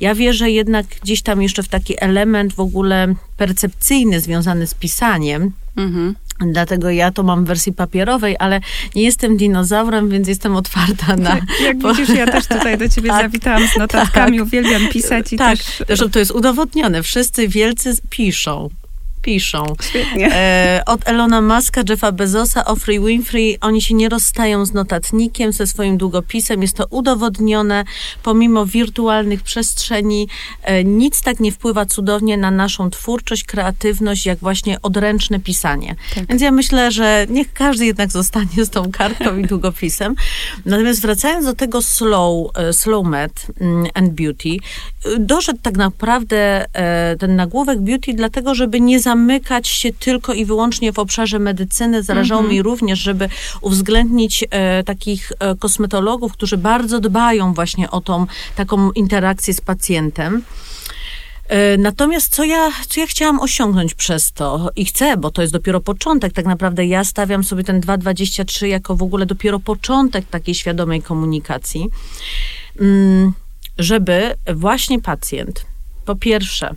Ja 0.00 0.14
wierzę 0.14 0.50
jednak 0.50 0.86
gdzieś 1.02 1.22
tam 1.22 1.42
jeszcze 1.42 1.62
w 1.62 1.68
taki 1.68 1.94
element 2.04 2.54
w 2.54 2.60
ogóle 2.60 3.14
percepcyjny 3.36 4.20
związany 4.20 4.66
z 4.66 4.74
pisaniem. 4.74 5.52
Mhm. 5.76 6.14
Dlatego 6.40 6.90
ja 6.90 7.10
to 7.10 7.22
mam 7.22 7.44
w 7.44 7.48
wersji 7.48 7.72
papierowej, 7.72 8.36
ale 8.38 8.60
nie 8.94 9.02
jestem 9.02 9.36
dinozaurem, 9.36 10.08
więc 10.08 10.28
jestem 10.28 10.56
otwarta 10.56 11.16
na... 11.16 11.38
Jak 11.64 11.78
widzisz, 11.78 12.08
ja 12.08 12.26
też 12.26 12.46
tutaj 12.46 12.78
do 12.78 12.88
ciebie 12.88 13.10
tak, 13.16 13.22
zawitałam 13.22 13.68
z 13.68 13.76
notatkami, 13.76 14.38
tak, 14.38 14.46
uwielbiam 14.46 14.88
pisać 14.88 15.32
i 15.32 15.36
tak. 15.36 15.58
też... 15.58 15.82
Zresztą 15.86 16.10
to 16.10 16.18
jest 16.18 16.30
udowodnione. 16.30 17.02
Wszyscy 17.02 17.48
wielcy 17.48 17.92
piszą. 18.10 18.68
Piszą. 19.22 19.66
Świetnie. 19.82 20.34
E, 20.34 20.82
od 20.86 21.08
Elona 21.08 21.40
Muska, 21.40 21.82
Jeffa 21.88 22.12
Bezosa, 22.12 22.64
Ofrey 22.64 23.00
Winfrey, 23.00 23.58
oni 23.60 23.82
się 23.82 23.94
nie 23.94 24.08
rozstają 24.08 24.66
z 24.66 24.72
notatnikiem, 24.72 25.52
ze 25.52 25.66
swoim 25.66 25.98
długopisem. 25.98 26.62
Jest 26.62 26.76
to 26.76 26.86
udowodnione, 26.90 27.84
pomimo 28.22 28.66
wirtualnych 28.66 29.42
przestrzeni, 29.42 30.28
e, 30.62 30.84
nic 30.84 31.22
tak 31.22 31.40
nie 31.40 31.52
wpływa 31.52 31.86
cudownie 31.86 32.36
na 32.36 32.50
naszą 32.50 32.90
twórczość, 32.90 33.44
kreatywność, 33.44 34.26
jak 34.26 34.38
właśnie 34.38 34.82
odręczne 34.82 35.40
pisanie. 35.40 35.96
Tak. 36.14 36.26
Więc 36.26 36.42
ja 36.42 36.50
myślę, 36.50 36.92
że 36.92 37.26
niech 37.30 37.52
każdy 37.52 37.86
jednak 37.86 38.12
zostanie 38.12 38.64
z 38.64 38.70
tą 38.70 38.92
kartką 38.92 39.36
i 39.36 39.46
długopisem. 39.46 40.14
Natomiast 40.66 41.02
wracając 41.02 41.46
do 41.46 41.54
tego 41.54 41.82
slow, 41.82 42.50
e, 42.56 42.72
slow 42.72 43.06
med 43.06 43.32
mm, 43.60 43.86
and 43.94 44.10
beauty, 44.10 44.48
y, 44.48 45.18
doszedł 45.18 45.58
tak 45.62 45.76
naprawdę 45.76 46.66
e, 46.74 47.16
ten 47.16 47.36
nagłówek 47.36 47.80
beauty 47.80 48.14
dlatego, 48.14 48.54
żeby 48.54 48.80
nie 48.80 49.00
zamykać 49.12 49.68
się 49.68 49.92
tylko 49.92 50.32
i 50.32 50.44
wyłącznie 50.44 50.92
w 50.92 50.98
obszarze 50.98 51.38
medycyny. 51.38 52.02
Zależało 52.02 52.40
Mhm. 52.40 52.54
mi 52.54 52.62
również, 52.62 52.98
żeby 52.98 53.28
uwzględnić 53.60 54.44
e, 54.50 54.84
takich 54.84 55.32
e, 55.38 55.56
kosmetologów, 55.56 56.32
którzy 56.32 56.56
bardzo 56.56 57.00
dbają 57.00 57.54
właśnie 57.54 57.90
o 57.90 58.00
tą 58.00 58.26
taką 58.56 58.92
interakcję 58.92 59.54
z 59.54 59.60
pacjentem. 59.60 60.42
E, 61.48 61.76
Natomiast 61.76 62.34
co 62.34 62.44
ja, 62.44 62.70
co 62.88 63.00
ja 63.00 63.06
chciałam 63.06 63.40
osiągnąć 63.40 63.94
przez 63.94 64.32
to 64.32 64.70
i 64.76 64.84
chcę, 64.84 65.16
bo 65.16 65.30
to 65.30 65.42
jest 65.42 65.52
dopiero 65.52 65.80
początek, 65.80 66.32
tak 66.32 66.44
naprawdę 66.44 66.86
ja 66.86 67.04
stawiam 67.04 67.44
sobie 67.44 67.64
ten 67.64 67.80
2,23 67.80 68.66
jako 68.66 68.96
w 68.96 69.02
ogóle 69.02 69.26
dopiero 69.26 69.60
początek 69.60 70.24
takiej 70.30 70.54
świadomej 70.54 71.02
komunikacji, 71.02 71.86
mm, 72.80 73.32
żeby 73.78 74.34
właśnie 74.54 75.00
pacjent 75.00 75.66
po 76.04 76.16
pierwsze 76.16 76.74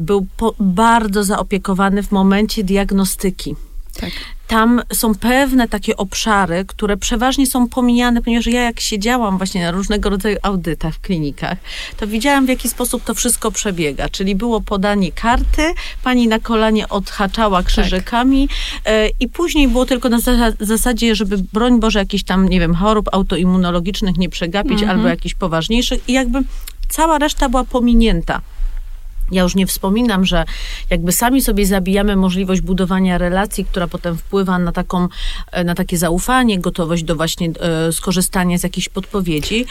był 0.00 0.26
po, 0.36 0.54
bardzo 0.60 1.24
zaopiekowany 1.24 2.02
w 2.02 2.12
momencie 2.12 2.64
diagnostyki. 2.64 3.54
Tak. 4.00 4.10
Tam 4.48 4.82
są 4.92 5.14
pewne 5.14 5.68
takie 5.68 5.96
obszary, 5.96 6.64
które 6.64 6.96
przeważnie 6.96 7.46
są 7.46 7.68
pomijane, 7.68 8.22
ponieważ 8.22 8.46
ja 8.46 8.62
jak 8.62 8.80
siedziałam 8.80 9.38
właśnie 9.38 9.62
na 9.62 9.70
różnego 9.70 10.10
rodzaju 10.10 10.36
audytach 10.42 10.94
w 10.94 11.00
klinikach, 11.00 11.58
to 11.96 12.06
widziałam 12.06 12.46
w 12.46 12.48
jaki 12.48 12.68
sposób 12.68 13.04
to 13.04 13.14
wszystko 13.14 13.50
przebiega. 13.50 14.08
Czyli 14.08 14.34
było 14.34 14.60
podanie 14.60 15.12
karty, 15.12 15.62
pani 16.04 16.28
na 16.28 16.38
kolanie 16.38 16.88
odhaczała 16.88 17.62
krzyżykami 17.62 18.48
e, 18.84 19.08
i 19.20 19.28
później 19.28 19.68
było 19.68 19.86
tylko 19.86 20.08
na 20.08 20.18
zasa- 20.18 20.56
zasadzie, 20.60 21.14
żeby 21.14 21.38
broń 21.52 21.80
Boże 21.80 21.98
jakichś 21.98 22.24
tam, 22.24 22.48
nie 22.48 22.60
wiem, 22.60 22.74
chorób 22.74 23.08
autoimmunologicznych 23.12 24.16
nie 24.18 24.28
przegapić 24.28 24.72
Mhm. 24.80 24.90
albo 24.90 25.08
jakichś 25.08 25.34
poważniejszych 25.34 26.08
i 26.08 26.12
jakby 26.12 26.42
cała 26.88 27.18
reszta 27.18 27.48
była 27.48 27.64
pominięta. 27.64 28.40
Ja 29.30 29.42
już 29.42 29.54
nie 29.54 29.66
wspominam, 29.66 30.24
że 30.24 30.44
jakby 30.90 31.12
sami 31.12 31.42
sobie 31.42 31.66
zabijamy 31.66 32.16
możliwość 32.16 32.60
budowania 32.60 33.18
relacji, 33.18 33.64
która 33.64 33.86
potem 33.86 34.16
wpływa 34.16 34.58
na 34.58 34.72
taką, 34.72 35.08
e, 35.52 35.64
na 35.64 35.74
takie 35.74 35.98
zaufanie, 35.98 36.58
gotowość 36.58 37.04
do 37.04 37.16
właśnie 37.16 37.50
e, 37.60 37.92
skorzystania 37.92 38.58
z 38.58 38.62
jakichś 38.62 38.88
podpowiedzi. 38.88 39.66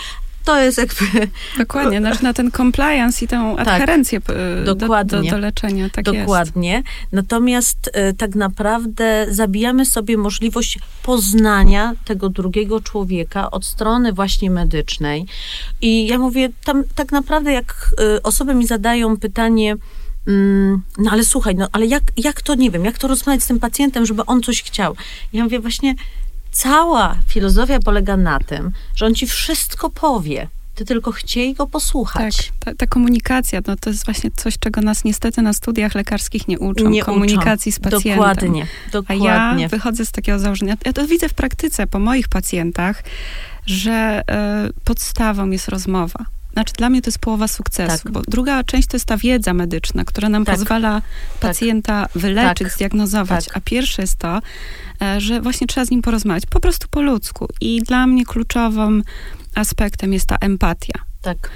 To 0.50 0.60
jest 0.60 0.78
jakby 0.78 1.28
Dokładnie, 1.58 2.00
na, 2.00 2.12
na 2.22 2.34
ten 2.34 2.52
compliance 2.52 3.26
i 3.26 3.28
tę 3.28 3.56
adherencję 3.58 4.22
p- 4.22 4.34
do, 4.34 4.64
do, 4.66 4.76
Tak. 4.76 4.80
dokładnie. 4.80 5.32
do 5.32 5.38
leczenia. 5.38 5.90
Tak 5.90 6.08
jest. 6.08 6.20
Dokładnie. 6.20 6.84
Natomiast 7.12 7.90
e, 7.94 8.14
tak 8.14 8.36
naprawdę 8.36 9.28
zabijamy 9.30 9.86
sobie 9.86 10.18
możliwość 10.18 10.80
poznania 11.04 11.94
tego 12.06 12.30
drugiego 12.30 12.82
człowieka 12.82 13.52
od 13.52 13.66
strony 13.66 14.14
właśnie 14.14 14.52
medycznej. 14.52 15.26
I 15.82 16.08
ja 16.08 16.20
mówię, 16.20 16.50
tam 16.66 16.84
tak 16.96 17.12
naprawdę 17.12 17.52
jak 17.54 17.92
e, 18.16 18.24
osoby 18.24 18.56
mi 18.56 18.68
zadają 18.68 19.18
pytanie, 19.18 19.76
mm, 20.28 20.82
no 20.98 21.12
ale 21.12 21.24
słuchaj, 21.24 21.56
no 21.56 21.68
ale 21.72 21.86
jak, 21.86 22.04
jak 22.18 22.42
to, 22.42 22.56
nie 22.56 22.72
wiem, 22.72 22.86
jak 22.86 22.98
to 22.98 23.08
rozmawiać 23.08 23.44
z 23.44 23.48
tym 23.48 23.60
pacjentem, 23.60 24.06
żeby 24.06 24.26
on 24.26 24.42
coś 24.42 24.64
chciał? 24.64 24.96
Ja 25.34 25.44
mówię 25.44 25.60
właśnie, 25.60 25.96
cała 26.52 27.16
filozofia 27.28 27.80
polega 27.80 28.18
na 28.18 28.40
tym, 28.40 28.72
że 28.96 29.06
on 29.06 29.16
ci 29.16 29.28
wszystko 29.28 29.90
powie. 29.90 30.48
Ty 30.76 30.86
tylko 30.86 31.12
chciej 31.12 31.54
go 31.54 31.68
posłuchać. 31.68 32.48
Tak, 32.48 32.56
ta, 32.60 32.76
ta 32.76 32.88
komunikacja, 32.88 33.62
no 33.68 33.76
to 33.76 33.90
jest 33.90 34.06
właśnie 34.06 34.32
coś, 34.32 34.60
czego 34.60 34.82
nas 34.82 35.04
niestety 35.04 35.42
na 35.42 35.54
studiach 35.54 35.96
lekarskich 35.96 36.48
nie 36.48 36.60
uczą. 36.60 36.90
Nie 36.90 37.04
komunikacji 37.04 37.70
uczą. 37.70 37.76
z 37.76 37.80
pacjentem. 37.80 38.16
Dokładnie, 38.18 38.68
A 38.88 38.92
dokładnie. 38.92 39.62
ja 39.62 39.70
wychodzę 39.70 40.06
z 40.06 40.12
takiego 40.12 40.40
założenia, 40.40 40.78
ja 40.86 40.94
to 40.94 41.08
widzę 41.08 41.30
w 41.30 41.34
praktyce 41.34 41.88
po 41.88 42.00
moich 42.00 42.28
pacjentach, 42.30 43.04
że 43.66 44.22
e, 44.28 44.70
podstawą 44.84 45.50
jest 45.50 45.68
rozmowa. 45.68 46.26
Znaczy 46.54 46.74
dla 46.78 46.90
mnie 46.90 47.02
to 47.02 47.08
jest 47.08 47.20
połowa 47.20 47.48
sukcesu, 47.48 48.04
Tak. 48.04 48.12
bo 48.12 48.22
druga 48.28 48.64
część 48.64 48.88
to 48.88 48.96
jest 48.96 49.06
ta 49.06 49.18
wiedza 49.18 49.54
medyczna, 49.54 50.06
która 50.06 50.30
nam 50.30 50.46
Tak. 50.46 50.56
pozwala 50.56 51.02
pacjenta 51.40 52.08
wyleczyć, 52.16 52.68
Tak. 52.68 52.74
zdiagnozować. 52.76 53.46
Tak. 53.46 53.58
A 53.58 53.62
pierwsze 53.62 54.02
jest 54.02 54.16
to, 54.16 54.40
e, 55.02 55.22
że 55.22 55.42
właśnie 55.42 55.68
trzeba 55.68 55.86
z 55.86 55.92
nim 55.92 56.02
porozmawiać, 56.02 56.46
po 56.46 56.60
prostu 56.60 56.88
po 56.92 57.02
ludzku. 57.02 57.48
I 57.62 57.82
dla 57.82 58.08
mnie 58.08 58.26
kluczowym 58.26 59.04
aspektem 59.56 60.14
jest 60.14 60.26
ta 60.26 60.36
empatia. 60.42 60.94
Tak. 61.22 61.50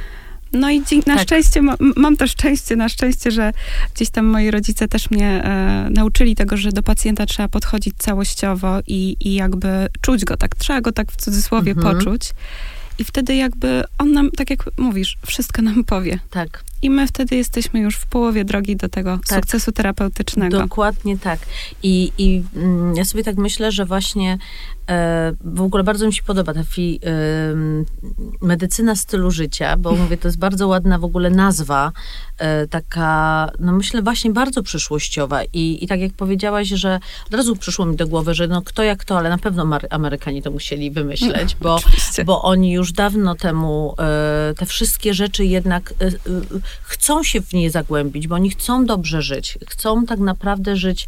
No 0.53 0.71
i 0.71 0.79
na 1.07 1.15
Tak. 1.15 1.21
szczęście, 1.23 1.61
ma, 1.61 1.73
m- 1.79 1.93
mam 1.95 2.17
to 2.17 2.27
szczęście, 2.27 2.75
na 2.75 2.89
szczęście, 2.89 3.31
że 3.31 3.51
gdzieś 3.95 4.09
tam 4.09 4.25
moi 4.25 4.51
rodzice 4.51 4.87
też 4.87 5.11
mnie 5.11 5.27
e, 5.43 5.87
nauczyli 5.89 6.35
tego, 6.35 6.57
że 6.57 6.71
do 6.71 6.83
pacjenta 6.83 7.25
trzeba 7.25 7.49
podchodzić 7.49 7.95
całościowo 7.97 8.79
i, 8.87 9.17
i 9.19 9.33
jakby 9.33 9.87
czuć 10.01 10.25
go 10.25 10.37
tak, 10.37 10.55
trzeba 10.55 10.81
go 10.81 10.91
tak 10.91 11.11
w 11.11 11.15
cudzysłowie 11.15 11.71
Mhm. 11.71 11.97
poczuć. 11.97 12.29
I 12.99 13.03
wtedy 13.03 13.35
jakby 13.35 13.83
on 13.97 14.11
nam, 14.11 14.31
tak 14.31 14.49
jak 14.49 14.69
mówisz, 14.77 15.17
wszystko 15.25 15.61
nam 15.61 15.83
powie. 15.83 16.19
Tak, 16.29 16.63
I 16.83 16.89
my 16.89 17.07
wtedy 17.07 17.35
jesteśmy 17.35 17.79
już 17.79 17.95
w 17.95 18.05
połowie 18.05 18.45
drogi 18.45 18.75
do 18.75 18.89
tego 18.89 19.19
Tak. 19.27 19.39
sukcesu 19.39 19.71
terapeutycznego. 19.71 20.59
dokładnie 20.59 21.17
tak. 21.17 21.39
I, 21.83 22.11
i 22.17 22.43
mm, 22.55 22.95
ja 22.95 23.05
sobie 23.05 23.23
tak 23.23 23.37
myślę, 23.37 23.71
że 23.71 23.85
właśnie 23.85 24.37
e, 24.89 25.33
w 25.41 25.61
ogóle 25.61 25.83
bardzo 25.83 26.05
mi 26.05 26.13
się 26.13 26.23
podoba 26.23 26.53
ta 26.53 26.63
fi, 26.63 26.99
em, 27.01 27.85
medycyna 28.41 28.95
stylu 28.95 29.31
życia, 29.31 29.77
bo 29.77 29.91
mówię, 29.91 30.17
to 30.17 30.27
jest 30.27 30.37
bardzo 30.37 30.67
ładna 30.67 30.99
w 30.99 31.03
ogóle 31.03 31.29
nazwa, 31.29 31.91
e, 32.37 32.67
taka, 32.67 33.49
no 33.59 33.71
myślę 33.71 34.01
właśnie 34.01 34.31
bardzo 34.31 34.63
przyszłościowa. 34.63 35.43
I, 35.43 35.83
I 35.83 35.87
tak 35.87 35.99
jak 35.99 36.13
powiedziałaś, 36.13 36.67
że 36.67 36.99
od 37.27 37.33
razu 37.33 37.55
przyszło 37.55 37.85
mi 37.85 37.95
do 37.95 38.07
głowy, 38.07 38.33
że 38.33 38.47
no 38.47 38.61
kto 38.61 38.83
jak 38.83 39.05
to, 39.05 39.17
ale 39.17 39.29
na 39.29 39.37
pewno 39.37 39.67
Amerykanie 39.89 40.41
to 40.41 40.51
musieli 40.51 40.91
wymyśleć, 40.91 41.55
bo 41.61 41.75
Oczywiście. 41.85 42.25
bo 42.25 42.41
oni 42.41 42.71
już 42.71 42.91
dawno 42.91 43.35
temu 43.35 43.95
e, 43.99 44.53
te 44.57 44.65
wszystkie 44.65 45.13
rzeczy 45.13 45.45
jednak 45.45 45.93
e, 46.01 46.05
e, 46.05 46.11
chcą 46.81 47.23
się 47.23 47.41
w 47.41 47.53
nie 47.53 47.71
zagłębić, 47.71 48.27
bo 48.27 48.35
oni 48.35 48.49
chcą 48.49 48.85
dobrze 48.85 49.21
żyć, 49.21 49.57
chcą 49.67 50.05
tak 50.05 50.19
naprawdę 50.19 50.75
żyć 50.75 51.07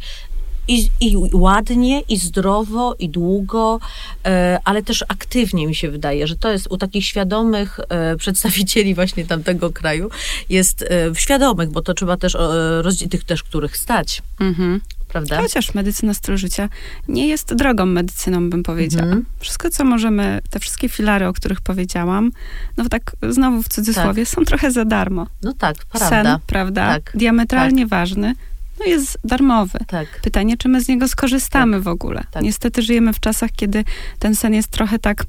i, 0.68 0.88
i 1.00 1.16
ładnie, 1.32 2.00
i 2.00 2.16
zdrowo, 2.16 2.94
i 2.98 3.08
długo, 3.08 3.80
e, 4.24 4.60
ale 4.64 4.82
też 4.82 5.04
aktywnie 5.08 5.66
mi 5.66 5.74
się 5.74 5.90
wydaje, 5.90 6.26
że 6.26 6.36
to 6.36 6.52
jest 6.52 6.66
u 6.70 6.76
takich 6.76 7.06
świadomych 7.06 7.80
e, 7.88 8.16
przedstawicieli 8.16 8.94
właśnie 8.94 9.26
tamtego 9.26 9.72
kraju, 9.72 10.10
jest 10.48 10.82
e, 10.82 11.14
świadomych, 11.14 11.70
bo 11.70 11.82
to 11.82 11.94
trzeba 11.94 12.16
też 12.16 12.36
rozdzielić 12.80 13.12
tych 13.12 13.24
też, 13.24 13.42
których 13.42 13.76
stać, 13.76 14.22
Mhm. 14.40 14.80
Prawda? 15.08 15.42
Chociaż 15.42 15.74
medycyna 15.74 16.14
stylu 16.14 16.38
życia 16.38 16.68
nie 17.08 17.28
jest 17.28 17.54
drogą 17.54 17.86
medycyną, 17.86 18.50
bym 18.50 18.62
powiedziała. 18.62 19.06
Mhm. 19.06 19.24
Wszystko, 19.40 19.70
co 19.70 19.84
możemy, 19.84 20.40
te 20.50 20.60
wszystkie 20.60 20.88
filary, 20.88 21.26
o 21.26 21.32
których 21.32 21.60
powiedziałam, 21.60 22.30
no 22.76 22.88
tak 22.88 23.16
znowu 23.28 23.62
w 23.62 23.68
cudzysłowie, 23.68 24.26
są 24.26 24.44
trochę 24.44 24.70
za 24.70 24.84
darmo. 24.84 25.26
No 25.42 25.52
tak, 25.52 25.76
prawda. 25.76 26.08
Sen, 26.08 26.38
prawda? 26.46 26.94
Tak, 26.94 27.12
Diametralnie 27.14 27.86
ważny, 27.86 28.34
no 28.80 28.86
jest 28.86 29.18
darmowy. 29.24 29.78
Tak, 29.86 30.20
Pytanie, 30.22 30.56
czy 30.56 30.68
my 30.68 30.80
z 30.80 30.88
niego 30.88 31.08
skorzystamy 31.08 31.80
w 31.80 31.88
ogóle. 31.88 32.24
tak. 32.30 32.42
Niestety 32.42 32.82
żyjemy 32.82 33.12
w 33.12 33.20
czasach, 33.20 33.50
kiedy 33.56 33.84
ten 34.18 34.34
sen 34.34 34.54
jest 34.54 34.68
trochę 34.68 34.98
tak 34.98 35.24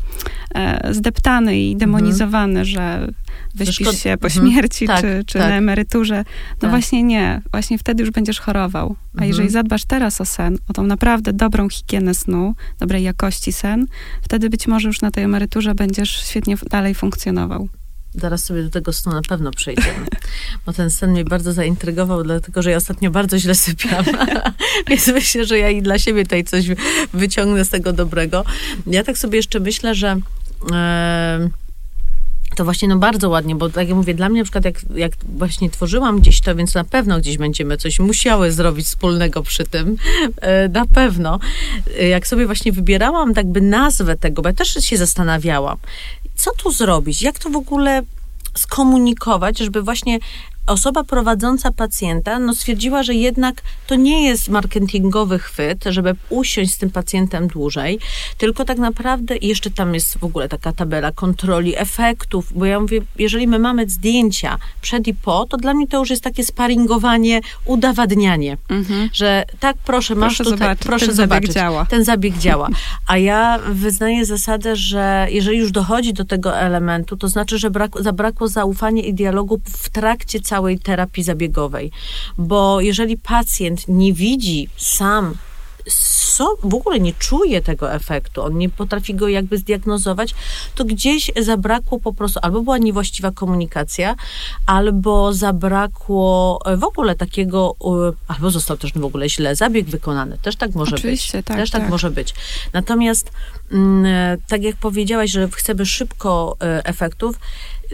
e, 0.55 0.93
zdeptany 0.93 1.59
i 1.59 1.75
demonizowany, 1.75 2.65
że 2.65 3.07
wyśpisz 3.55 3.87
szkod- 3.87 3.97
się 4.01 4.17
po 4.17 4.27
Mhm. 4.27 4.31
śmierci, 4.51 4.87
Tak, 4.87 5.01
czy, 5.01 5.23
czy 5.27 5.39
tak. 5.39 5.49
na 5.49 5.55
emeryturze. 5.55 6.17
No 6.49 6.59
Tak. 6.59 6.69
właśnie 6.69 7.03
nie. 7.03 7.41
Właśnie 7.51 7.77
wtedy 7.77 8.03
już 8.03 8.11
będziesz 8.11 8.39
chorował. 8.39 8.95
A 9.07 9.11
Mhm. 9.13 9.27
jeżeli 9.29 9.49
zadbasz 9.49 9.85
teraz 9.85 10.21
o 10.21 10.25
sen, 10.25 10.57
o 10.69 10.73
tą 10.73 10.83
naprawdę 10.83 11.33
dobrą 11.33 11.69
higienę 11.69 12.13
snu, 12.13 12.55
dobrej 12.79 13.03
jakości 13.03 13.53
sen, 13.53 13.85
wtedy 14.21 14.49
być 14.49 14.67
może 14.67 14.87
już 14.87 15.01
na 15.01 15.11
tej 15.11 15.23
emeryturze 15.23 15.75
będziesz 15.75 16.09
świetnie 16.25 16.55
dalej 16.69 16.95
funkcjonował. 16.95 17.69
Zaraz 18.15 18.43
sobie 18.43 18.63
do 18.63 18.69
tego 18.69 18.93
snu 18.93 19.11
na 19.11 19.21
pewno 19.21 19.51
przejdziemy. 19.51 20.05
Bo 20.65 20.73
ten 20.73 20.89
sen 20.89 21.11
mnie 21.11 21.23
bardzo 21.25 21.53
zaintrygował, 21.53 22.23
dlatego 22.23 22.61
że 22.61 22.71
ja 22.71 22.77
ostatnio 22.77 23.11
bardzo 23.11 23.39
źle 23.39 23.55
sypiam. 23.55 24.05
Więc 24.87 25.07
myślę, 25.07 25.45
że 25.45 25.57
ja 25.57 25.69
i 25.69 25.81
dla 25.81 25.99
siebie 25.99 26.23
tutaj 26.23 26.43
coś 26.43 26.65
wyciągnę 27.13 27.65
z 27.65 27.69
tego 27.69 27.93
dobrego. 27.93 28.45
Ja 28.87 29.03
tak 29.03 29.17
sobie 29.17 29.37
jeszcze 29.37 29.59
myślę, 29.59 29.95
że. 29.95 30.17
e, 30.73 31.49
to 32.55 32.63
właśnie 32.63 32.87
no 32.87 32.97
bardzo 32.97 33.29
ładnie, 33.29 33.55
bo 33.55 33.69
tak 33.69 33.87
jak 33.87 33.97
mówię, 33.97 34.13
dla 34.13 34.29
mnie 34.29 34.39
na 34.41 34.43
przykład 34.43 34.65
jak, 34.65 34.75
jak 34.95 35.11
właśnie 35.23 35.69
tworzyłam 35.69 36.19
gdzieś 36.19 36.41
to, 36.41 36.55
więc 36.55 36.73
na 36.75 36.83
pewno 36.83 37.19
gdzieś 37.19 37.37
będziemy 37.37 37.77
coś 37.77 37.99
musiały 37.99 38.51
zrobić 38.51 38.85
wspólnego 38.85 39.43
przy 39.43 39.63
tym, 39.63 39.97
e, 40.41 40.69
na 40.69 40.85
pewno. 40.85 41.39
E, 41.99 42.07
Jak 42.07 42.27
sobie 42.27 42.45
właśnie 42.45 42.71
wybierałam 42.71 43.33
tak 43.33 43.47
by 43.51 43.61
nazwę 43.61 44.15
tego, 44.15 44.41
bo 44.41 44.49
ja 44.49 44.55
też 44.55 44.73
się 44.73 44.97
zastanawiałam, 44.97 45.77
co 46.37 46.51
tu 46.51 46.71
zrobić, 46.71 47.21
jak 47.21 47.39
to 47.39 47.49
w 47.49 47.55
ogóle 47.55 48.01
skomunikować, 48.55 49.57
żeby 49.57 49.81
właśnie 49.81 50.19
osoba 50.67 51.03
prowadząca 51.03 51.71
pacjenta 51.71 52.39
no, 52.39 52.55
stwierdziła, 52.55 53.03
że 53.03 53.13
jednak 53.13 53.61
to 53.87 53.95
nie 53.95 54.27
jest 54.27 54.49
marketingowy 54.49 55.39
chwyt, 55.39 55.83
żeby 55.85 56.15
usiąść 56.29 56.73
z 56.73 56.77
tym 56.77 56.89
pacjentem 56.89 57.47
dłużej, 57.47 57.99
tylko 58.37 58.65
tak 58.65 58.77
naprawdę 58.77 59.35
jeszcze 59.41 59.71
tam 59.71 59.93
jest 59.93 60.17
w 60.17 60.23
ogóle 60.23 60.49
taka 60.49 60.73
tabela 60.73 61.11
kontroli 61.11 61.77
efektów, 61.77 62.53
bo 62.55 62.65
ja 62.65 62.79
mówię, 62.79 63.01
jeżeli 63.19 63.47
my 63.47 63.59
mamy 63.59 63.89
zdjęcia 63.89 64.57
przed 64.81 65.07
i 65.07 65.13
po, 65.13 65.45
to 65.45 65.57
dla 65.57 65.73
mnie 65.73 65.87
to 65.87 65.99
już 65.99 66.09
jest 66.09 66.23
takie 66.23 66.43
sparingowanie, 66.43 67.41
udowadnianie, 67.65 68.57
mhm. 68.69 69.09
że 69.13 69.45
tak, 69.59 69.77
proszę, 69.85 70.15
masz 70.15 70.35
proszę 70.35 70.43
tutaj, 70.43 70.59
zobaczyć, 70.59 70.87
proszę 70.87 71.05
ten 71.05 71.15
zobaczyć. 71.15 71.47
Zabieg 71.47 71.55
działa. 71.55 71.85
Ten 71.85 72.03
zabieg 72.03 72.37
działa. 72.37 72.69
A 73.07 73.17
ja 73.17 73.59
wyznaję 73.69 74.25
zasadę, 74.25 74.75
że 74.75 75.27
jeżeli 75.29 75.57
już 75.57 75.71
dochodzi 75.71 76.13
do 76.13 76.25
tego 76.25 76.57
elementu, 76.57 77.17
to 77.17 77.27
znaczy, 77.27 77.57
że 77.57 77.69
brak, 77.69 77.91
zabrakło 77.99 78.47
zaufania 78.47 79.03
i 79.03 79.13
dialogu 79.13 79.59
w 79.65 79.89
trakcie 79.89 80.39
całej 80.57 80.79
terapii 80.79 81.23
zabiegowej. 81.23 81.91
Bo 82.37 82.81
jeżeli 82.81 83.17
pacjent 83.17 83.87
nie 83.87 84.13
widzi 84.13 84.69
sam 84.77 85.33
w 86.63 86.73
ogóle 86.73 86.99
nie 86.99 87.13
czuje 87.13 87.61
tego 87.61 87.93
efektu, 87.93 88.43
on 88.43 88.57
nie 88.57 88.69
potrafi 88.69 89.15
go 89.15 89.27
jakby 89.27 89.57
zdiagnozować, 89.57 90.35
to 90.75 90.85
gdzieś 90.85 91.31
zabrakło 91.41 91.99
po 91.99 92.13
prostu, 92.13 92.39
albo 92.43 92.61
była 92.61 92.77
niewłaściwa 92.77 93.31
komunikacja, 93.31 94.15
albo 94.65 95.33
zabrakło 95.33 96.59
e, 96.65 96.77
w 96.77 96.83
ogóle 96.83 97.15
takiego, 97.15 97.75
albo 98.27 98.51
został 98.51 98.77
też 98.77 98.93
w 98.93 99.05
ogóle 99.05 99.29
źle 99.29 99.55
zabieg 99.55 99.85
wykonany. 99.85 100.37
Też 100.41 100.55
tak 100.55 100.75
może 100.75 100.95
Oczywiście, 100.95 101.37
być. 101.37 101.45
Tak, 101.45 101.57
też 101.57 101.71
tak, 101.71 101.81
tak 101.81 101.89
może 101.89 102.11
być. 102.11 102.33
Natomiast 102.73 103.31
mm, 103.71 104.05
e, 104.05 104.37
tak 104.47 104.63
jak 104.63 104.75
powiedziałaś, 104.75 105.31
że 105.31 105.47
chcemy 105.47 105.85
szybko 105.85 106.57
e, 106.61 106.85
efektów, 106.85 107.39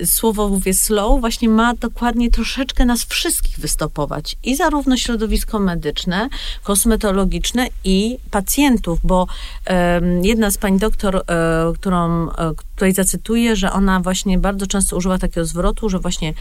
słowo 0.05 0.50
mówię 0.50 0.73
slow, 0.73 1.21
właśnie 1.21 1.50
ma 1.50 1.73
dokładnie 1.73 2.31
troszeczkę 2.31 2.85
nas 2.85 3.03
wszystkich 3.03 3.59
wystopować. 3.59 4.35
I 4.43 4.55
zarówno 4.55 4.97
środowisko 4.97 5.59
medyczne, 5.59 6.29
kosmetologiczne 6.63 7.67
i 7.83 8.17
pacjentów, 8.31 9.00
bo 9.03 9.27
um, 9.69 10.25
jedna 10.25 10.51
z 10.51 10.57
pani 10.57 10.79
doktor, 10.79 11.15
um, 11.15 11.73
którą 11.73 12.27
um, 12.27 12.55
tutaj 12.75 12.93
zacytuję, 12.93 13.55
że 13.55 13.71
ona 13.71 14.00
właśnie 14.00 14.38
bardzo 14.38 14.67
często 14.67 14.97
używa 14.97 15.17
takiego 15.17 15.45
zwrotu, 15.45 15.89
że 15.89 16.00
właśnie 16.00 16.33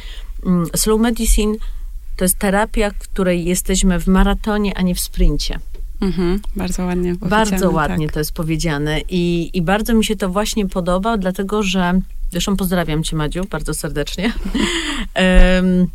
um, 0.44 0.66
slow 0.76 1.00
medicine 1.00 1.54
to 2.16 2.25
jest 2.25 2.38
terapia, 2.38 2.90
której 2.90 3.44
jesteśmy 3.44 4.00
w 4.00 4.06
maratonie, 4.06 4.78
a 4.78 4.82
nie 4.82 4.94
w 4.94 5.00
sprincie. 5.00 5.59
Mhm, 6.00 6.40
bardzo 6.56 6.85
ładnie 6.85 7.14
Bardzo 7.14 7.71
ładnie 7.71 8.06
tak. 8.06 8.14
to 8.14 8.21
jest 8.21 8.32
powiedziane 8.32 9.00
I, 9.09 9.50
i 9.54 9.62
bardzo 9.62 9.94
mi 9.94 10.04
się 10.04 10.16
to 10.16 10.28
właśnie 10.28 10.68
podoba, 10.68 11.16
dlatego 11.16 11.62
że 11.62 12.00
Zresztą 12.33 12.57
pozdrawiam 12.57 13.05
cię, 13.05 13.17
Madziu, 13.17 13.45
bardzo 13.51 13.75
serdecznie. 13.75 14.33
um, 15.17 15.89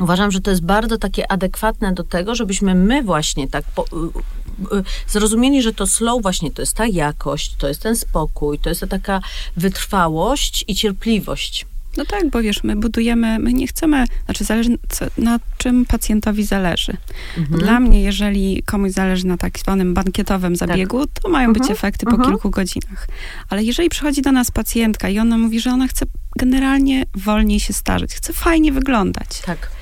uważam, 0.00 0.30
że 0.30 0.40
to 0.40 0.50
jest 0.50 0.62
bardzo 0.62 0.98
takie 0.98 1.32
adekwatne 1.32 1.94
do 1.94 2.04
tego, 2.04 2.34
żebyśmy 2.34 2.74
my 2.74 3.02
właśnie 3.02 3.48
tak 3.48 3.64
po, 3.74 3.82
y, 3.82 4.76
y, 4.78 4.82
zrozumieli, 5.08 5.62
że 5.62 5.72
to 5.72 5.86
slow 5.86 6.22
właśnie 6.22 6.50
to 6.50 6.62
jest 6.62 6.76
ta 6.76 6.86
jakość, 6.86 7.54
to 7.58 7.68
jest 7.68 7.82
ten 7.82 7.96
spokój, 7.96 8.58
to 8.58 8.68
jest 8.68 8.80
ta 8.80 8.86
taka 8.86 9.20
wytrwałość 9.56 10.64
i 10.68 10.74
cierpliwość. 10.74 11.66
No 11.96 12.04
tak, 12.04 12.30
bo 12.30 12.42
wiesz, 12.42 12.64
my 12.64 12.76
budujemy, 12.76 13.38
my 13.38 13.52
nie 13.52 13.66
chcemy, 13.66 14.04
znaczy 14.24 14.44
zależy 14.44 14.78
co, 14.88 15.06
na 15.18 15.40
czym 15.58 15.86
pacjentowi 15.86 16.44
zależy. 16.44 16.96
Mhm. 17.38 17.60
Dla 17.60 17.80
mnie, 17.80 18.02
jeżeli 18.02 18.62
komuś 18.62 18.90
zależy 18.90 19.26
na 19.26 19.36
tak 19.36 19.58
zwanym 19.58 19.94
bankietowym 19.94 20.56
tak. 20.56 20.68
zabiegu, 20.68 21.06
tak. 21.06 21.22
to 21.22 21.28
mają 21.28 21.52
być 21.52 21.62
mhm. 21.62 21.72
efekty 21.72 22.06
po 22.06 22.12
mhm. 22.12 22.30
kilku 22.30 22.50
godzinach. 22.50 23.08
Ale 23.48 23.64
jeżeli 23.64 23.88
przychodzi 23.88 24.22
do 24.22 24.32
nas 24.32 24.50
pacjentka 24.50 25.08
i 25.08 25.18
ona 25.18 25.38
mówi, 25.38 25.60
że 25.60 25.70
ona 25.70 25.88
chce 25.88 26.06
generalnie 26.38 27.06
wolniej 27.14 27.60
się 27.60 27.72
starzeć, 27.72 28.14
chce 28.14 28.32
fajnie 28.32 28.72
wyglądać. 28.72 29.42
Tak 29.46 29.75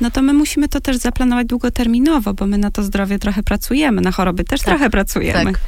no 0.00 0.10
to 0.10 0.22
my 0.22 0.32
musimy 0.32 0.68
to 0.68 0.80
też 0.80 0.96
zaplanować 0.96 1.46
długoterminowo, 1.46 2.34
bo 2.34 2.46
my 2.46 2.58
na 2.58 2.70
to 2.70 2.82
zdrowie 2.82 3.18
trochę 3.18 3.42
pracujemy, 3.42 4.00
na 4.00 4.12
choroby 4.12 4.44
też 4.44 4.60
tak, 4.60 4.68
trochę 4.68 4.90
pracujemy. 4.90 5.52
Tak. 5.52 5.60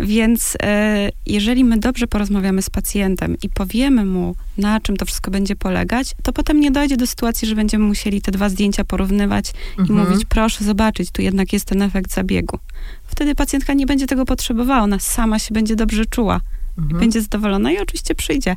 Więc 0.00 0.56
e, 0.62 1.10
jeżeli 1.26 1.64
my 1.64 1.78
dobrze 1.78 2.06
porozmawiamy 2.06 2.62
z 2.62 2.70
pacjentem 2.70 3.36
i 3.42 3.48
powiemy 3.48 4.04
mu, 4.04 4.36
na 4.58 4.80
czym 4.80 4.96
to 4.96 5.04
wszystko 5.04 5.30
będzie 5.30 5.56
polegać, 5.56 6.14
to 6.22 6.32
potem 6.32 6.60
nie 6.60 6.70
dojdzie 6.70 6.96
do 6.96 7.06
sytuacji, 7.06 7.48
że 7.48 7.54
będziemy 7.54 7.84
musieli 7.84 8.22
te 8.22 8.30
dwa 8.30 8.48
zdjęcia 8.48 8.84
porównywać 8.84 9.52
mhm. 9.78 9.88
i 9.88 9.92
mówić, 10.02 10.24
proszę 10.24 10.64
zobaczyć, 10.64 11.10
tu 11.10 11.22
jednak 11.22 11.52
jest 11.52 11.64
ten 11.64 11.82
efekt 11.82 12.14
zabiegu. 12.14 12.58
Wtedy 13.06 13.34
pacjentka 13.34 13.74
nie 13.74 13.86
będzie 13.86 14.06
tego 14.06 14.24
potrzebowała, 14.24 14.82
ona 14.82 14.98
sama 14.98 15.38
się 15.38 15.54
będzie 15.54 15.76
dobrze 15.76 16.06
czuła. 16.06 16.40
Mhm. 16.78 17.00
będzie 17.00 17.22
zadowolona 17.22 17.72
i 17.72 17.78
oczywiście 17.78 18.14
przyjdzie 18.14 18.56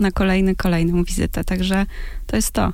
na 0.00 0.10
kolejny, 0.10 0.54
kolejną 0.56 1.04
wizytę. 1.04 1.44
Także 1.44 1.86
to 2.26 2.36
jest 2.36 2.52
to. 2.52 2.72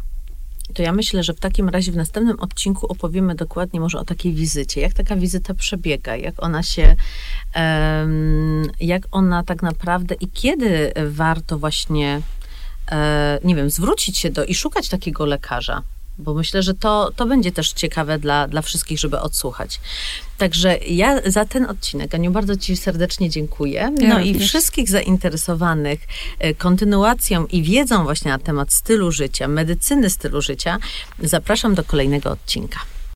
To 0.74 0.82
ja 0.82 0.92
myślę, 0.92 1.22
że 1.22 1.34
w 1.34 1.40
takim 1.40 1.68
razie 1.68 1.92
w 1.92 1.96
następnym 1.96 2.40
odcinku 2.40 2.86
opowiemy 2.86 3.34
dokładnie 3.34 3.80
może 3.80 3.98
o 3.98 4.04
takiej 4.04 4.32
wizycie. 4.32 4.80
Jak 4.80 4.92
taka 4.92 5.16
wizyta 5.16 5.54
przebiega, 5.54 6.16
jak 6.16 6.42
ona 6.42 6.62
się, 6.62 6.96
jak 8.80 9.02
ona 9.10 9.42
tak 9.42 9.62
naprawdę 9.62 10.14
i 10.14 10.28
kiedy 10.28 10.92
warto 11.06 11.58
właśnie, 11.58 12.20
e, 12.90 13.38
nie 13.44 13.54
wiem, 13.54 13.70
zwrócić 13.70 14.18
się 14.18 14.30
do 14.30 14.44
i 14.44 14.54
szukać 14.54 14.88
takiego 14.88 15.26
lekarza 15.26 15.82
bo 16.20 16.34
myślę, 16.34 16.62
że 16.62 16.74
to, 16.74 17.10
to 17.16 17.26
będzie 17.26 17.52
też 17.52 17.72
ciekawe 17.72 18.18
dla, 18.18 18.48
dla 18.48 18.62
wszystkich, 18.62 18.98
żeby 18.98 19.20
odsłuchać. 19.20 19.80
Także 20.38 20.78
ja 20.78 21.30
za 21.30 21.44
ten 21.44 21.64
odcinek, 21.64 22.14
Aniu, 22.14 22.30
bardzo 22.30 22.56
Ci 22.56 22.76
serdecznie 22.76 23.30
dziękuję. 23.30 23.90
No 24.00 24.06
ja 24.06 24.20
i 24.20 24.38
wszystkich 24.38 24.88
zainteresowanych 24.88 26.00
e, 26.38 26.54
kontynuacją 26.54 27.46
i 27.46 27.62
wiedzą 27.62 28.04
właśnie 28.04 28.30
na 28.30 28.38
temat 28.38 28.72
stylu 28.72 29.12
życia, 29.12 29.48
medycyny 29.48 30.10
stylu 30.10 30.42
życia, 30.42 30.78
zapraszam 31.18 31.74
do 31.74 31.84
kolejnego 31.84 32.30
odcinka. 32.30 32.80